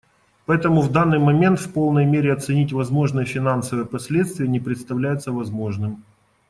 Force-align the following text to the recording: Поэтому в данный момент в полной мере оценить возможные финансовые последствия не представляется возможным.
Поэтому 0.47 0.81
в 0.81 0.91
данный 0.91 1.19
момент 1.19 1.59
в 1.59 1.71
полной 1.73 2.05
мере 2.05 2.33
оценить 2.33 2.73
возможные 2.73 3.27
финансовые 3.27 3.85
последствия 3.85 4.47
не 4.47 4.59
представляется 4.59 5.31
возможным. 5.31 6.03